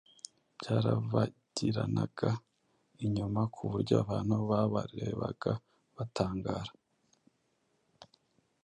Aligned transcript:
byarabagiranaga 0.59 2.29
inyuma 3.05 3.41
ku 3.53 3.61
buryo 3.71 3.93
abantu 4.03 4.35
babarebaga 4.49 5.51
batangara. 5.95 6.71